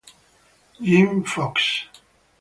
[0.81, 1.85] Jim Fox